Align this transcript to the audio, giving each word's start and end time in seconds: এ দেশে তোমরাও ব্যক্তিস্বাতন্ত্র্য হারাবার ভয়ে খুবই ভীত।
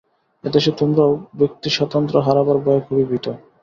এ 0.43 0.49
দেশে 0.49 0.71
তোমরাও 0.79 1.11
ব্যক্তিস্বাতন্ত্র্য 1.39 2.25
হারাবার 2.27 2.57
ভয়ে 2.63 2.85
খুবই 2.87 3.05
ভীত। 3.09 3.25